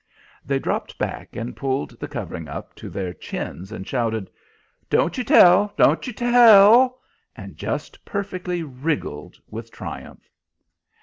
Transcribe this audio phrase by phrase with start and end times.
[0.43, 4.31] They dropped back and pulled the covering up to their chins, and shouted,
[4.89, 5.73] "Don't you tell!
[5.77, 6.99] don't you tell!"
[7.35, 10.27] and just perfectly wriggled with triumph.